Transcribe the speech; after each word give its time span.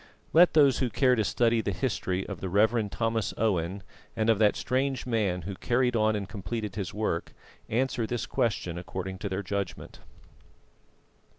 Let 0.33 0.53
those 0.55 0.79
who 0.79 0.89
care 0.89 1.13
to 1.13 1.23
study 1.23 1.61
the 1.61 1.71
history 1.71 2.25
of 2.25 2.41
the 2.41 2.49
Rev. 2.49 2.89
Thomas 2.89 3.35
Owen, 3.37 3.83
and 4.15 4.31
of 4.31 4.39
that 4.39 4.55
strange 4.55 5.05
man 5.05 5.43
who 5.43 5.53
carried 5.53 5.95
on 5.95 6.15
and 6.15 6.27
completed 6.27 6.73
his 6.75 6.91
work, 6.91 7.33
answer 7.69 8.07
this 8.07 8.25
question 8.25 8.79
according 8.79 9.19
to 9.19 9.29
their 9.29 9.43
judgment. 9.43 9.99